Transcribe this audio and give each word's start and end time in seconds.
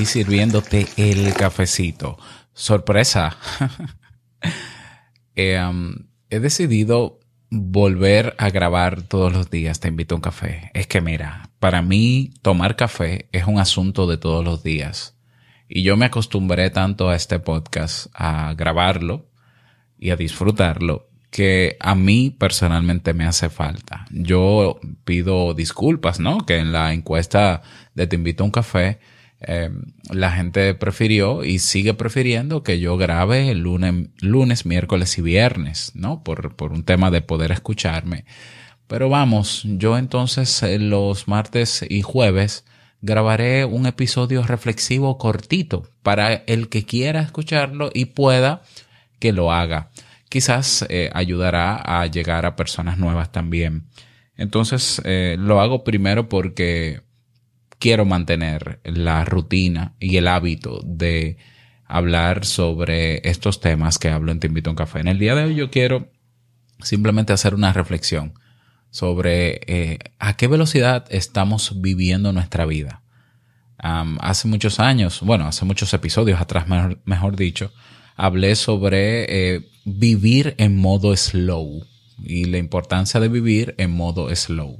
aquí 0.00 0.06
sirviéndote 0.06 0.86
el 0.96 1.34
cafecito. 1.34 2.16
Sorpresa. 2.54 3.36
Eh, 5.36 5.58
um, 5.62 5.94
he 6.28 6.38
decidido 6.40 7.20
volver 7.50 8.34
a 8.36 8.50
grabar 8.50 9.02
todos 9.02 9.32
los 9.32 9.48
días. 9.48 9.80
Te 9.80 9.88
invito 9.88 10.14
a 10.14 10.16
un 10.16 10.22
café. 10.22 10.70
Es 10.74 10.86
que 10.86 11.00
mira, 11.00 11.50
para 11.60 11.80
mí 11.80 12.34
tomar 12.42 12.76
café 12.76 13.28
es 13.32 13.46
un 13.46 13.58
asunto 13.58 14.06
de 14.06 14.18
todos 14.18 14.44
los 14.44 14.62
días. 14.62 15.16
Y 15.66 15.82
yo 15.82 15.96
me 15.96 16.04
acostumbré 16.04 16.68
tanto 16.68 17.08
a 17.08 17.16
este 17.16 17.38
podcast, 17.38 18.08
a 18.12 18.52
grabarlo 18.54 19.30
y 19.98 20.10
a 20.10 20.16
disfrutarlo, 20.16 21.08
que 21.30 21.76
a 21.80 21.94
mí 21.94 22.36
personalmente 22.38 23.14
me 23.14 23.24
hace 23.24 23.48
falta. 23.48 24.04
Yo 24.10 24.78
pido 25.04 25.54
disculpas, 25.54 26.20
¿no? 26.20 26.44
Que 26.44 26.58
en 26.58 26.72
la 26.72 26.92
encuesta 26.92 27.62
de 27.94 28.06
Te 28.08 28.16
invito 28.16 28.42
a 28.42 28.46
un 28.46 28.52
café, 28.52 28.98
eh, 29.40 29.70
la 30.10 30.30
gente 30.32 30.74
prefirió 30.74 31.44
y 31.44 31.58
sigue 31.58 31.94
prefiriendo 31.94 32.62
que 32.62 32.80
yo 32.80 32.96
grabe 32.96 33.54
lunes, 33.54 34.08
lunes, 34.20 34.66
miércoles 34.66 35.18
y 35.18 35.22
viernes, 35.22 35.92
¿no? 35.94 36.22
Por, 36.22 36.56
por 36.56 36.72
un 36.72 36.84
tema 36.84 37.10
de 37.10 37.22
poder 37.22 37.52
escucharme. 37.52 38.24
Pero 38.86 39.08
vamos, 39.08 39.62
yo 39.64 39.96
entonces 39.98 40.62
eh, 40.62 40.78
los 40.78 41.28
martes 41.28 41.84
y 41.88 42.02
jueves 42.02 42.64
grabaré 43.02 43.64
un 43.64 43.86
episodio 43.86 44.42
reflexivo 44.42 45.16
cortito 45.16 45.88
para 46.02 46.34
el 46.34 46.68
que 46.68 46.84
quiera 46.84 47.20
escucharlo 47.20 47.90
y 47.94 48.06
pueda 48.06 48.62
que 49.18 49.32
lo 49.32 49.52
haga 49.52 49.90
quizás 50.30 50.86
eh, 50.88 51.10
ayudará 51.12 51.76
a 51.76 52.06
llegar 52.06 52.46
a 52.46 52.56
personas 52.56 52.96
nuevas 52.96 53.30
también. 53.30 53.88
Entonces 54.36 55.02
eh, 55.04 55.36
lo 55.38 55.60
hago 55.60 55.84
primero 55.84 56.30
porque 56.30 57.02
quiero 57.80 58.04
mantener 58.04 58.78
la 58.84 59.24
rutina 59.24 59.94
y 59.98 60.16
el 60.18 60.28
hábito 60.28 60.80
de 60.84 61.38
hablar 61.86 62.44
sobre 62.44 63.28
estos 63.28 63.60
temas 63.60 63.98
que 63.98 64.10
hablo 64.10 64.30
en 64.30 64.38
Te 64.38 64.46
invito 64.46 64.70
a 64.70 64.72
un 64.72 64.76
café. 64.76 65.00
En 65.00 65.08
el 65.08 65.18
día 65.18 65.34
de 65.34 65.44
hoy 65.44 65.56
yo 65.56 65.70
quiero 65.70 66.12
simplemente 66.80 67.32
hacer 67.32 67.54
una 67.54 67.72
reflexión 67.72 68.34
sobre 68.90 69.60
eh, 69.66 69.98
a 70.18 70.36
qué 70.36 70.46
velocidad 70.46 71.06
estamos 71.10 71.80
viviendo 71.80 72.32
nuestra 72.32 72.66
vida. 72.66 73.02
hace 73.78 74.46
muchos 74.46 74.78
años, 74.78 75.20
bueno, 75.22 75.46
hace 75.46 75.64
muchos 75.64 75.92
episodios 75.94 76.40
atrás, 76.40 76.66
mejor 77.04 77.34
dicho, 77.34 77.72
hablé 78.14 78.56
sobre 78.56 79.54
eh, 79.54 79.68
vivir 79.84 80.54
en 80.58 80.76
modo 80.76 81.16
slow 81.16 81.86
y 82.22 82.44
la 82.44 82.58
importancia 82.58 83.20
de 83.20 83.28
vivir 83.28 83.74
en 83.78 83.90
modo 83.90 84.34
slow. 84.36 84.78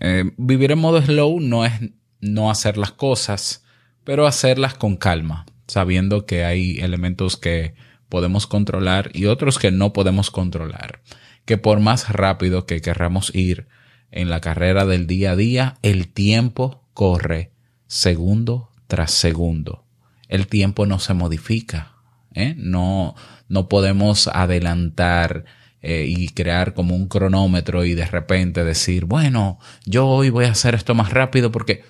Eh, 0.00 0.30
vivir 0.36 0.70
en 0.70 0.78
modo 0.78 1.02
slow 1.02 1.40
no 1.40 1.64
es 1.64 1.72
no 2.20 2.50
hacer 2.50 2.76
las 2.76 2.92
cosas, 2.92 3.64
pero 4.04 4.26
hacerlas 4.26 4.74
con 4.74 4.96
calma, 4.96 5.46
sabiendo 5.66 6.26
que 6.26 6.44
hay 6.44 6.78
elementos 6.80 7.36
que 7.36 7.74
podemos 8.08 8.46
controlar 8.46 9.10
y 9.14 9.26
otros 9.26 9.58
que 9.58 9.70
no 9.70 9.92
podemos 9.92 10.30
controlar. 10.30 11.00
Que 11.44 11.58
por 11.58 11.80
más 11.80 12.10
rápido 12.10 12.66
que 12.66 12.80
querramos 12.80 13.34
ir 13.34 13.68
en 14.10 14.28
la 14.28 14.40
carrera 14.40 14.84
del 14.84 15.06
día 15.06 15.32
a 15.32 15.36
día, 15.36 15.78
el 15.82 16.08
tiempo 16.08 16.84
corre 16.92 17.52
segundo 17.86 18.70
tras 18.86 19.12
segundo. 19.12 19.84
El 20.28 20.46
tiempo 20.46 20.86
no 20.86 20.98
se 20.98 21.14
modifica, 21.14 21.94
¿eh? 22.34 22.54
No, 22.56 23.14
no 23.48 23.68
podemos 23.68 24.28
adelantar 24.28 25.44
eh, 25.82 26.04
y 26.08 26.28
crear 26.28 26.74
como 26.74 26.94
un 26.94 27.08
cronómetro 27.08 27.84
y 27.84 27.94
de 27.94 28.06
repente 28.06 28.64
decir, 28.64 29.06
bueno, 29.06 29.58
yo 29.86 30.06
hoy 30.06 30.30
voy 30.30 30.44
a 30.44 30.52
hacer 30.52 30.74
esto 30.74 30.94
más 30.94 31.10
rápido 31.10 31.50
porque 31.50 31.84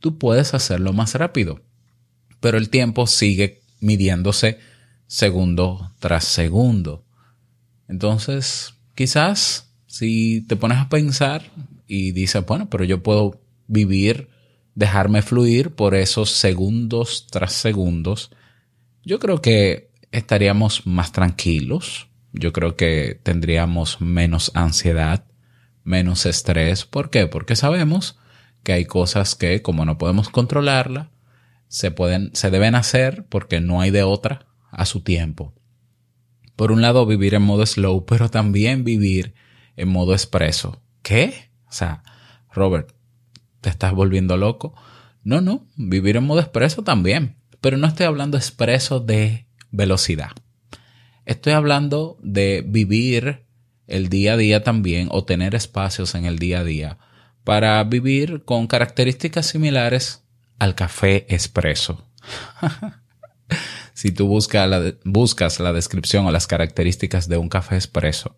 tú 0.00 0.18
puedes 0.18 0.54
hacerlo 0.54 0.92
más 0.92 1.14
rápido, 1.14 1.60
pero 2.40 2.58
el 2.58 2.70
tiempo 2.70 3.06
sigue 3.06 3.60
midiéndose 3.80 4.58
segundo 5.06 5.92
tras 5.98 6.24
segundo. 6.24 7.04
Entonces, 7.88 8.74
quizás 8.94 9.72
si 9.86 10.42
te 10.42 10.56
pones 10.56 10.78
a 10.78 10.88
pensar 10.88 11.50
y 11.86 12.12
dices, 12.12 12.44
bueno, 12.46 12.70
pero 12.70 12.84
yo 12.84 13.02
puedo 13.02 13.40
vivir, 13.66 14.28
dejarme 14.74 15.22
fluir 15.22 15.70
por 15.70 15.94
esos 15.94 16.30
segundos 16.30 17.26
tras 17.30 17.52
segundos, 17.52 18.30
yo 19.04 19.18
creo 19.18 19.42
que 19.42 19.90
estaríamos 20.12 20.86
más 20.86 21.10
tranquilos, 21.10 22.08
yo 22.32 22.52
creo 22.52 22.76
que 22.76 23.18
tendríamos 23.22 24.00
menos 24.00 24.52
ansiedad, 24.54 25.24
menos 25.82 26.26
estrés. 26.26 26.84
¿Por 26.84 27.10
qué? 27.10 27.26
Porque 27.26 27.56
sabemos 27.56 28.19
que 28.62 28.72
hay 28.72 28.84
cosas 28.84 29.34
que, 29.34 29.62
como 29.62 29.84
no 29.84 29.98
podemos 29.98 30.28
controlarla, 30.28 31.10
se 31.68 31.90
pueden, 31.90 32.30
se 32.34 32.50
deben 32.50 32.74
hacer 32.74 33.26
porque 33.28 33.60
no 33.60 33.80
hay 33.80 33.90
de 33.90 34.02
otra 34.02 34.46
a 34.70 34.86
su 34.86 35.02
tiempo. 35.02 35.54
Por 36.56 36.72
un 36.72 36.82
lado, 36.82 37.06
vivir 37.06 37.34
en 37.34 37.42
modo 37.42 37.64
slow, 37.64 38.04
pero 38.06 38.28
también 38.28 38.84
vivir 38.84 39.34
en 39.76 39.88
modo 39.88 40.12
expreso. 40.12 40.82
¿Qué? 41.02 41.50
O 41.68 41.72
sea, 41.72 42.02
Robert, 42.52 42.92
¿te 43.60 43.70
estás 43.70 43.92
volviendo 43.92 44.36
loco? 44.36 44.74
No, 45.22 45.40
no, 45.40 45.66
vivir 45.76 46.16
en 46.16 46.24
modo 46.24 46.40
expreso 46.40 46.82
también. 46.82 47.36
Pero 47.60 47.76
no 47.76 47.86
estoy 47.86 48.06
hablando 48.06 48.36
expreso 48.36 49.00
de 49.00 49.46
velocidad. 49.70 50.32
Estoy 51.26 51.52
hablando 51.52 52.18
de 52.22 52.64
vivir 52.66 53.44
el 53.86 54.08
día 54.08 54.34
a 54.34 54.36
día 54.36 54.62
también 54.62 55.08
o 55.10 55.24
tener 55.24 55.54
espacios 55.54 56.14
en 56.14 56.24
el 56.24 56.38
día 56.38 56.60
a 56.60 56.64
día 56.64 56.98
para 57.44 57.82
vivir 57.84 58.44
con 58.44 58.66
características 58.66 59.46
similares 59.46 60.24
al 60.58 60.74
café 60.74 61.26
expreso. 61.34 62.06
si 63.94 64.12
tú 64.12 64.26
buscas 64.26 64.68
la, 64.68 64.94
buscas 65.04 65.60
la 65.60 65.72
descripción 65.72 66.26
o 66.26 66.32
las 66.32 66.46
características 66.46 67.28
de 67.28 67.38
un 67.38 67.48
café 67.48 67.76
expreso, 67.76 68.36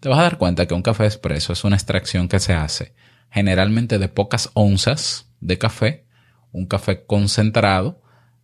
te 0.00 0.08
vas 0.08 0.18
a 0.18 0.22
dar 0.22 0.38
cuenta 0.38 0.66
que 0.66 0.74
un 0.74 0.82
café 0.82 1.04
expreso 1.04 1.52
es 1.52 1.64
una 1.64 1.76
extracción 1.76 2.28
que 2.28 2.40
se 2.40 2.52
hace 2.52 2.94
generalmente 3.30 3.98
de 3.98 4.08
pocas 4.08 4.50
onzas 4.54 5.30
de 5.40 5.58
café, 5.58 6.06
un 6.52 6.66
café 6.66 7.04
concentrado, 7.04 8.00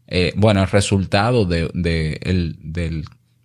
eh, 0.06 0.32
bueno, 0.36 0.60
el 0.62 0.68
resultado 0.68 1.46
de, 1.46 1.70
del 1.72 3.04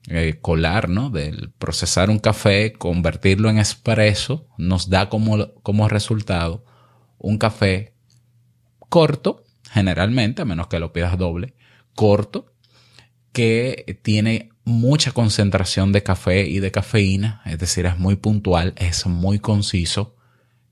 eh, 0.10 0.40
colar, 0.42 0.88
¿no? 0.88 1.10
Del 1.10 1.52
procesar 1.58 2.10
un 2.10 2.20
café, 2.20 2.72
convertirlo 2.72 3.50
en 3.50 3.58
espresso, 3.58 4.48
nos 4.58 4.90
da 4.90 5.10
como, 5.10 5.54
como 5.64 5.90
resultado 5.90 6.64
un 7.18 7.38
café 7.38 7.94
corto, 8.88 9.44
generalmente, 9.70 10.44
a 10.44 10.46
menos 10.46 10.68
que 10.68 10.80
lo 10.80 10.94
pidas 10.94 11.18
doble, 11.18 11.56
corto, 11.94 12.54
que 13.34 14.00
tiene 14.02 14.50
mucha 14.64 15.12
concentración 15.12 15.92
de 15.92 16.04
café 16.04 16.48
y 16.48 16.60
de 16.60 16.72
cafeína, 16.72 17.42
es 17.46 17.60
decir, 17.60 17.86
es 17.86 18.00
muy 18.00 18.16
puntual, 18.16 18.74
es 18.78 19.06
muy 19.08 19.40
conciso, 19.40 20.16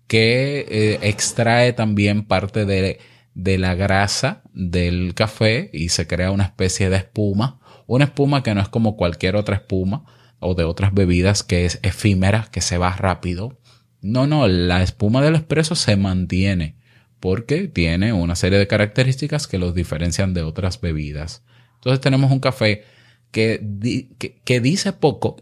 que 0.08 0.66
eh, 0.70 1.00
extrae 1.02 1.74
también 1.74 2.24
parte 2.26 2.64
de, 2.64 3.00
de 3.34 3.58
la 3.58 3.76
grasa 3.76 4.44
del 4.54 5.14
café 5.14 5.70
y 5.74 5.90
se 5.90 6.08
crea 6.08 6.32
una 6.32 6.46
especie 6.46 6.90
de 6.90 6.98
espuma 6.98 7.60
una 7.88 8.06
espuma 8.06 8.44
que 8.44 8.54
no 8.54 8.62
es 8.62 8.70
como 8.70 8.96
cualquier 8.98 9.36
otra 9.36 9.56
espuma 9.56 10.06
o 10.40 10.56
de 10.56 10.64
otras 10.64 10.94
bebidas 10.94 11.44
que 11.44 11.66
es 11.66 11.80
efímera, 11.84 12.48
que 12.52 12.62
se 12.62 12.78
va 12.78 12.96
rápido. 12.96 13.60
No, 14.02 14.28
no, 14.28 14.48
la 14.48 14.84
espuma 14.84 15.22
del 15.22 15.36
espresso 15.36 15.76
se 15.76 15.96
mantiene 15.96 16.78
porque 17.20 17.68
tiene 17.68 18.14
una 18.14 18.36
serie 18.36 18.60
de 18.60 18.68
características 18.68 19.48
que 19.48 19.58
los 19.58 19.74
diferencian 19.74 20.34
de 20.34 20.44
otras 20.44 20.80
bebidas. 20.80 21.44
Entonces 21.76 22.02
tenemos 22.02 22.32
un 22.32 22.40
café 22.40 22.84
que, 23.32 24.08
que, 24.44 24.60
dice 24.60 24.94
poco 24.94 25.38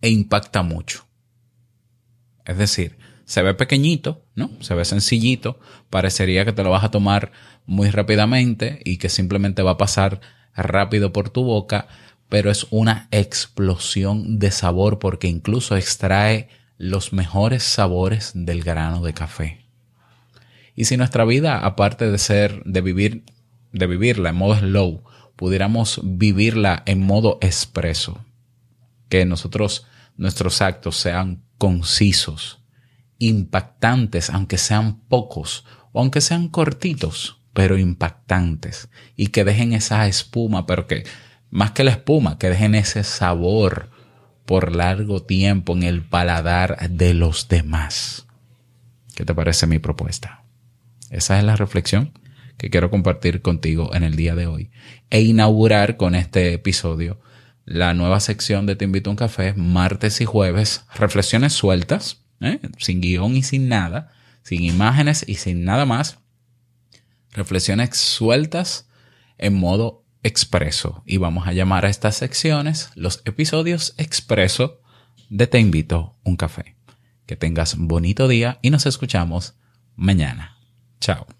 e 0.00 0.10
impacta 0.10 0.62
mucho. 0.62 1.06
Es 2.44 2.58
decir, 2.58 2.98
se 3.24 3.42
ve 3.42 3.54
pequeñito, 3.54 4.26
¿no? 4.34 4.50
Se 4.60 4.74
ve 4.74 4.84
sencillito, 4.84 5.60
parecería 5.90 6.44
que 6.44 6.52
te 6.52 6.64
lo 6.64 6.70
vas 6.70 6.84
a 6.84 6.90
tomar 6.90 7.32
muy 7.66 7.90
rápidamente 7.90 8.80
y 8.84 8.96
que 8.96 9.08
simplemente 9.08 9.62
va 9.62 9.72
a 9.72 9.78
pasar 9.78 10.20
rápido 10.54 11.12
por 11.12 11.30
tu 11.30 11.44
boca, 11.44 11.88
pero 12.28 12.50
es 12.50 12.66
una 12.70 13.08
explosión 13.10 14.38
de 14.38 14.50
sabor 14.50 14.98
porque 14.98 15.28
incluso 15.28 15.76
extrae 15.76 16.48
los 16.78 17.12
mejores 17.12 17.62
sabores 17.62 18.32
del 18.34 18.62
grano 18.62 19.02
de 19.02 19.12
café. 19.12 19.66
Y 20.74 20.86
si 20.86 20.96
nuestra 20.96 21.24
vida, 21.24 21.58
aparte 21.58 22.10
de 22.10 22.18
ser, 22.18 22.62
de 22.64 22.80
vivir, 22.80 23.24
de 23.72 23.86
vivirla 23.86 24.30
en 24.30 24.36
modo 24.36 24.56
slow, 24.56 25.02
pudiéramos 25.36 26.00
vivirla 26.02 26.82
en 26.86 27.02
modo 27.02 27.38
expreso, 27.40 28.24
que 29.08 29.24
nosotros, 29.24 29.86
nuestros 30.16 30.62
actos 30.62 30.96
sean 30.96 31.42
concisos, 31.58 32.62
impactantes, 33.18 34.30
aunque 34.30 34.56
sean 34.56 35.00
pocos 35.00 35.64
o 35.92 36.00
aunque 36.00 36.20
sean 36.20 36.48
cortitos, 36.48 37.39
pero 37.60 37.76
impactantes 37.76 38.88
y 39.16 39.26
que 39.26 39.44
dejen 39.44 39.74
esa 39.74 40.06
espuma, 40.06 40.64
pero 40.64 40.86
que 40.86 41.04
más 41.50 41.72
que 41.72 41.84
la 41.84 41.90
espuma, 41.90 42.38
que 42.38 42.48
dejen 42.48 42.74
ese 42.74 43.04
sabor 43.04 43.90
por 44.46 44.74
largo 44.74 45.22
tiempo 45.22 45.74
en 45.74 45.82
el 45.82 46.00
paladar 46.00 46.88
de 46.88 47.12
los 47.12 47.48
demás. 47.48 48.26
¿Qué 49.14 49.26
te 49.26 49.34
parece 49.34 49.66
mi 49.66 49.78
propuesta? 49.78 50.42
Esa 51.10 51.36
es 51.36 51.44
la 51.44 51.54
reflexión 51.54 52.18
que 52.56 52.70
quiero 52.70 52.88
compartir 52.88 53.42
contigo 53.42 53.94
en 53.94 54.04
el 54.04 54.16
día 54.16 54.34
de 54.34 54.46
hoy 54.46 54.70
e 55.10 55.20
inaugurar 55.20 55.98
con 55.98 56.14
este 56.14 56.54
episodio 56.54 57.20
la 57.66 57.92
nueva 57.92 58.20
sección 58.20 58.64
de 58.64 58.74
Te 58.74 58.86
invito 58.86 59.10
a 59.10 59.12
un 59.12 59.18
café, 59.18 59.52
martes 59.52 60.22
y 60.22 60.24
jueves, 60.24 60.86
reflexiones 60.94 61.52
sueltas, 61.52 62.22
¿eh? 62.40 62.58
sin 62.78 63.02
guion 63.02 63.36
y 63.36 63.42
sin 63.42 63.68
nada, 63.68 64.12
sin 64.44 64.62
imágenes 64.62 65.26
y 65.28 65.34
sin 65.34 65.66
nada 65.66 65.84
más, 65.84 66.20
reflexiones 67.32 67.96
sueltas 67.96 68.88
en 69.38 69.54
modo 69.54 70.04
expreso. 70.22 71.02
Y 71.06 71.16
vamos 71.16 71.46
a 71.46 71.52
llamar 71.52 71.86
a 71.86 71.90
estas 71.90 72.16
secciones 72.16 72.90
los 72.94 73.22
episodios 73.24 73.94
expreso 73.96 74.80
de 75.28 75.46
Te 75.46 75.58
invito 75.58 76.16
un 76.24 76.36
café. 76.36 76.76
Que 77.26 77.36
tengas 77.36 77.76
bonito 77.76 78.28
día 78.28 78.58
y 78.62 78.70
nos 78.70 78.86
escuchamos 78.86 79.54
mañana. 79.96 80.58
Chao. 81.00 81.39